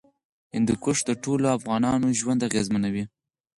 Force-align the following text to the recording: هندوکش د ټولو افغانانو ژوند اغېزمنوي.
هندوکش 0.55 0.97
د 1.05 1.09
ټولو 1.23 1.45
افغانانو 1.57 2.07
ژوند 2.19 2.45
اغېزمنوي. 2.49 3.03